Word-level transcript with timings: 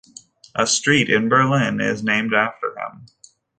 A 0.55 0.65
street 0.65 1.11
in 1.11 1.29
Berlin 1.29 1.79
is 1.79 2.01
named 2.03 2.33
after 2.33 2.75
him. 2.75 3.05